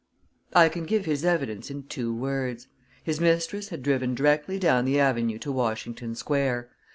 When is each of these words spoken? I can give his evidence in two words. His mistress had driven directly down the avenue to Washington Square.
I 0.53 0.67
can 0.69 0.85
give 0.85 1.05
his 1.05 1.23
evidence 1.23 1.69
in 1.69 1.83
two 1.83 2.11
words. 2.11 2.65
His 3.03 3.21
mistress 3.21 3.69
had 3.69 3.83
driven 3.83 4.15
directly 4.15 4.57
down 4.57 4.85
the 4.85 4.99
avenue 4.99 5.37
to 5.37 5.51
Washington 5.51 6.15
Square. 6.15 6.71